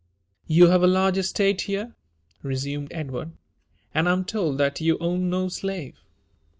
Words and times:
*' 0.29 0.39
You 0.47 0.65
have 0.69 0.81
a 0.81 0.87
large 0.87 1.19
estate 1.19 1.61
here," 1.61 1.93
resumed 2.41 2.87
Edward,'' 2.91 3.33
and 3.93 4.09
I 4.09 4.13
am 4.13 4.25
told 4.25 4.57
that 4.57 4.81
you 4.81 4.97
own 4.99 5.29
no 5.29 5.47
slave. 5.47 5.99